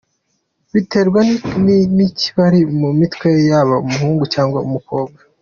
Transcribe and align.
’Biterwa 0.73 1.21
n’ikibari 1.95 2.61
mu 2.79 2.89
mitwe 2.99 3.29
yaba 3.49 3.75
umuhungu 3.85 4.23
cyangwa 4.33 4.59
umukobwa. 4.67 5.19